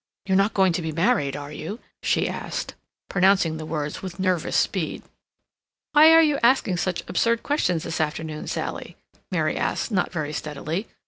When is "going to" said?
0.55-0.81